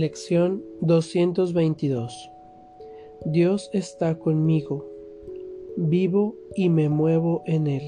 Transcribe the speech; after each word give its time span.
Lección 0.00 0.64
222 0.80 2.30
Dios 3.26 3.68
está 3.74 4.18
conmigo, 4.18 4.86
vivo 5.76 6.36
y 6.56 6.70
me 6.70 6.88
muevo 6.88 7.42
en 7.44 7.66
Él. 7.66 7.82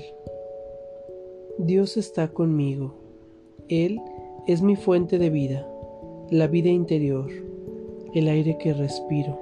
Dios 1.56 1.96
está 1.96 2.28
conmigo, 2.28 2.92
Él 3.70 3.98
es 4.46 4.60
mi 4.60 4.76
fuente 4.76 5.16
de 5.16 5.30
vida, 5.30 5.66
la 6.30 6.48
vida 6.48 6.68
interior, 6.68 7.30
el 8.12 8.28
aire 8.28 8.58
que 8.58 8.74
respiro, 8.74 9.38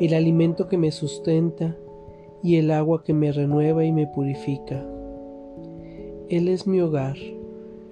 el 0.00 0.12
alimento 0.12 0.68
que 0.68 0.76
me 0.76 0.92
sustenta 0.92 1.78
y 2.42 2.56
el 2.56 2.72
agua 2.72 3.02
que 3.04 3.14
me 3.14 3.32
renueva 3.32 3.86
y 3.86 3.92
me 3.92 4.06
purifica. 4.06 4.84
Él 6.28 6.48
es 6.48 6.66
mi 6.66 6.82
hogar, 6.82 7.16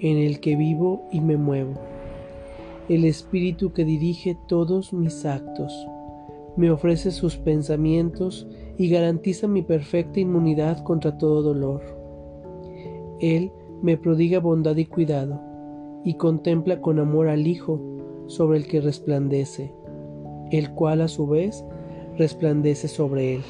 en 0.01 0.19
el 0.19 0.41
que 0.41 0.57
vivo 0.57 1.09
y 1.11 1.23
me 1.23 1.39
muevo, 1.39 1.73
el 2.89 3.05
espíritu 3.05 3.73
que 3.73 3.85
dirige 3.85 4.37
todos 4.47 4.93
mis 4.93 5.25
actos 5.27 5.87
me 6.57 6.71
ofrece 6.71 7.11
sus 7.11 7.37
pensamientos 7.37 8.49
y 8.77 8.89
garantiza 8.89 9.47
mi 9.47 9.63
perfecta 9.63 10.19
inmunidad 10.19 10.83
contra 10.83 11.17
todo 11.17 11.43
dolor. 11.43 11.83
Él 13.21 13.53
me 13.83 13.97
prodiga 13.97 14.41
bondad 14.41 14.77
y 14.77 14.87
cuidado, 14.87 15.41
y 16.05 16.15
contempla 16.15 16.81
con 16.81 16.99
amor 16.99 17.29
al 17.29 17.47
Hijo 17.47 17.81
sobre 18.27 18.59
el 18.59 18.67
que 18.67 18.81
resplandece, 18.81 19.73
el 20.51 20.71
cual 20.73 21.01
a 21.03 21.09
su 21.09 21.29
vez 21.29 21.65
resplandece 22.17 22.89
sobre 22.89 23.37
él. 23.37 23.43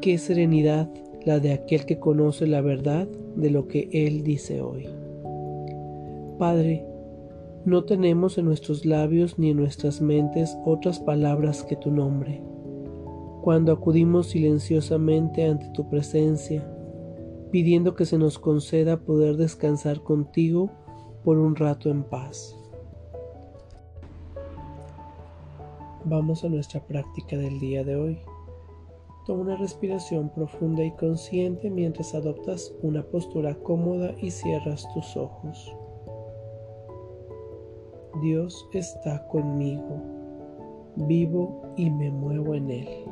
Qué 0.00 0.18
serenidad 0.18 0.90
la 1.24 1.38
de 1.38 1.52
aquel 1.52 1.86
que 1.86 1.98
conoce 1.98 2.46
la 2.46 2.60
verdad 2.60 3.08
de 3.36 3.50
lo 3.50 3.68
que 3.68 3.88
Él 3.92 4.24
dice 4.24 4.60
hoy. 4.60 4.88
Padre, 6.38 6.84
no 7.64 7.84
tenemos 7.84 8.38
en 8.38 8.46
nuestros 8.46 8.84
labios 8.84 9.38
ni 9.38 9.50
en 9.50 9.56
nuestras 9.56 10.00
mentes 10.00 10.58
otras 10.64 10.98
palabras 10.98 11.62
que 11.62 11.76
tu 11.76 11.92
nombre. 11.92 12.42
Cuando 13.42 13.72
acudimos 13.72 14.28
silenciosamente 14.28 15.46
ante 15.46 15.68
tu 15.70 15.88
presencia, 15.88 16.68
pidiendo 17.52 17.94
que 17.94 18.04
se 18.04 18.18
nos 18.18 18.38
conceda 18.38 19.04
poder 19.04 19.36
descansar 19.36 20.02
contigo 20.02 20.70
por 21.22 21.38
un 21.38 21.54
rato 21.54 21.88
en 21.88 22.02
paz. 22.02 22.58
Vamos 26.04 26.42
a 26.42 26.48
nuestra 26.48 26.84
práctica 26.84 27.36
del 27.36 27.60
día 27.60 27.84
de 27.84 27.94
hoy. 27.94 28.18
Toma 29.24 29.42
una 29.42 29.56
respiración 29.56 30.30
profunda 30.30 30.84
y 30.84 30.90
consciente 30.96 31.70
mientras 31.70 32.12
adoptas 32.12 32.74
una 32.82 33.04
postura 33.04 33.54
cómoda 33.54 34.12
y 34.20 34.32
cierras 34.32 34.84
tus 34.94 35.16
ojos. 35.16 35.72
Dios 38.20 38.68
está 38.72 39.26
conmigo, 39.28 40.02
vivo 40.96 41.62
y 41.76 41.90
me 41.90 42.10
muevo 42.10 42.54
en 42.54 42.70
Él. 42.70 43.11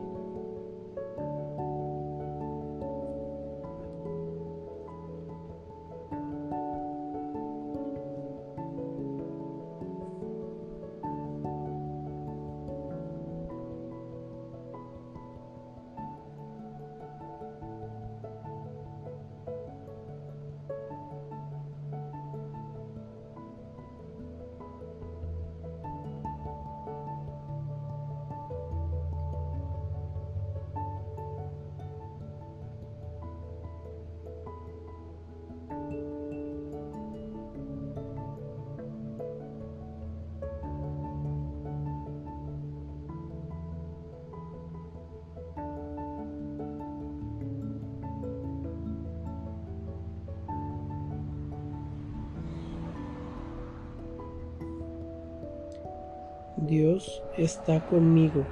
Dios 56.67 57.23
está 57.39 57.81
conmigo, 57.81 58.47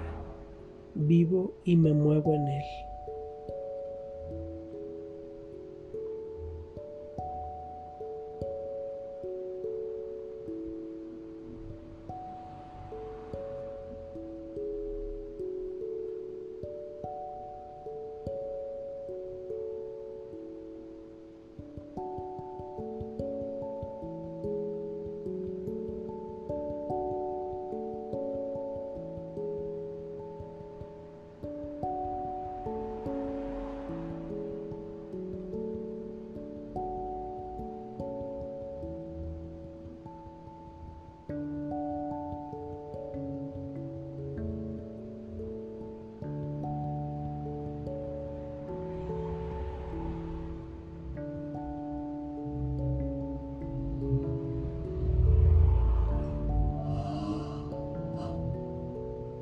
vivo 0.94 1.52
y 1.64 1.76
me 1.76 1.92
muevo 1.92 2.34
en 2.34 2.48
Él. 2.48 2.88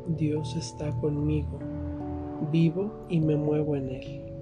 Dios 0.09 0.55
está 0.57 0.91
conmigo, 1.01 1.59
vivo 2.53 3.07
y 3.09 3.21
me 3.21 3.37
muevo 3.37 3.77
en 3.77 3.91
Él. 3.91 4.36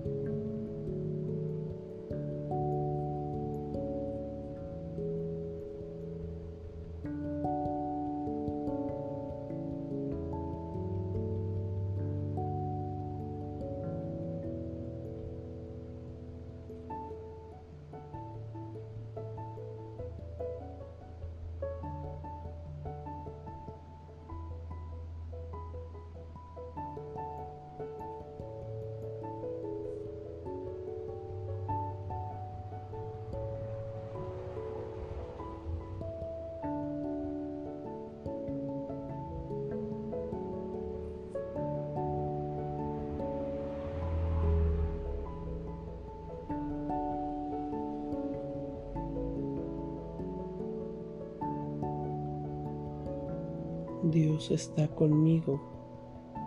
Dios 54.10 54.50
está 54.50 54.86
conmigo, 54.88 55.60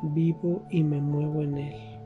vivo 0.04 0.62
y 0.70 0.84
me 0.84 1.02
muevo 1.02 1.42
en 1.42 1.58
Él. 1.58 1.97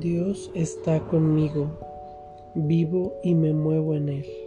Dios 0.00 0.50
está 0.54 1.00
conmigo, 1.00 1.78
vivo 2.54 3.14
y 3.22 3.34
me 3.34 3.52
muevo 3.52 3.94
en 3.94 4.08
Él. 4.08 4.41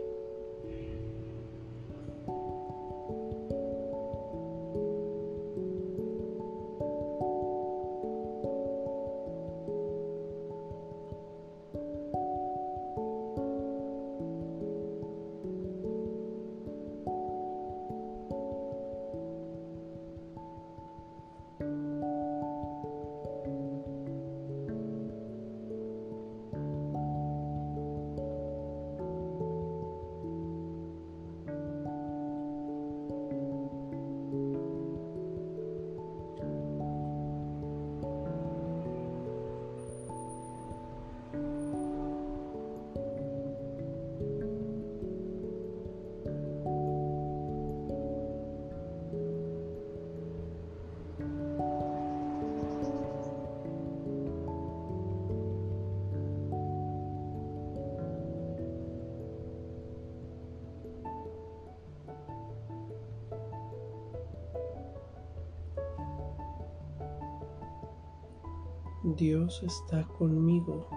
Dios 69.14 69.62
está 69.62 70.04
conmigo, 70.18 70.88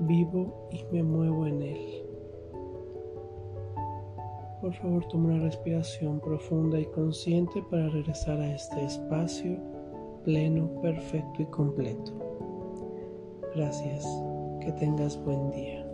vivo 0.00 0.68
y 0.72 0.84
me 0.92 1.04
muevo 1.04 1.46
en 1.46 1.62
Él. 1.62 2.02
Por 4.60 4.74
favor, 4.74 5.06
toma 5.06 5.34
una 5.34 5.44
respiración 5.44 6.18
profunda 6.18 6.80
y 6.80 6.86
consciente 6.86 7.62
para 7.70 7.88
regresar 7.88 8.40
a 8.40 8.52
este 8.52 8.84
espacio 8.84 9.60
pleno, 10.24 10.68
perfecto 10.82 11.42
y 11.42 11.46
completo. 11.46 12.12
Gracias. 13.54 14.04
Que 14.60 14.72
tengas 14.72 15.16
buen 15.24 15.50
día. 15.52 15.87